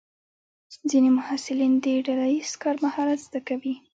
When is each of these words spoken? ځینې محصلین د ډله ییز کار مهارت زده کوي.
ځینې 0.89 1.09
محصلین 1.17 1.73
د 1.83 1.85
ډله 2.07 2.27
ییز 2.33 2.51
کار 2.61 2.75
مهارت 2.85 3.19
زده 3.27 3.39
کوي. 3.47 3.75